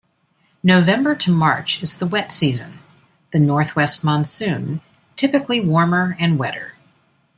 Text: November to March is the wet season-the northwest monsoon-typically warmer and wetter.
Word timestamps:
November 0.63 1.13
to 1.13 1.29
March 1.29 1.79
is 1.83 1.99
the 1.99 2.07
wet 2.07 2.31
season-the 2.31 3.37
northwest 3.37 4.03
monsoon-typically 4.03 5.59
warmer 5.63 6.17
and 6.19 6.39
wetter. 6.39 6.73